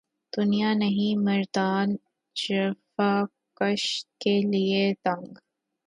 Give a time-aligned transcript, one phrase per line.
[0.33, 1.95] دنیا نہیں مردان
[2.35, 3.83] جفاکش
[4.19, 5.33] کے لیے تنگ